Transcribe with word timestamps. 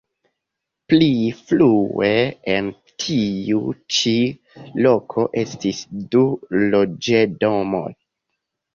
Pli 0.93 1.09
frue 1.49 2.09
en 2.55 2.71
tiu 3.05 3.61
ĉi 3.99 4.17
loko 4.89 5.29
estis 5.45 5.87
du 6.17 6.27
loĝdomoj. 6.75 7.89